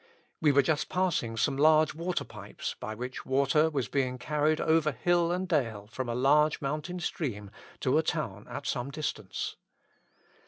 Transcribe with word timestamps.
We 0.41 0.51
were 0.51 0.63
just 0.63 0.89
passing 0.89 1.37
some 1.37 1.57
large 1.57 1.93
water 1.93 2.23
pipes, 2.23 2.75
by 2.79 2.95
which 2.95 3.23
water 3.23 3.69
was 3.69 3.87
being 3.87 4.17
carried 4.17 4.59
over 4.59 4.91
hill 4.91 5.31
and 5.31 5.47
dale 5.47 5.85
from 5.91 6.09
a 6.09 6.15
large 6.15 6.59
mountain 6.59 6.99
stream 6.99 7.51
to 7.81 7.99
a 7.99 8.01
town 8.01 8.47
at 8.47 8.65
some 8.65 8.89
distance. 8.89 9.57